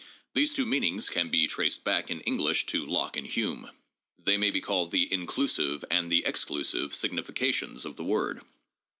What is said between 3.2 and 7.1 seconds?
Hume. They may be called the inclusive and the exclusive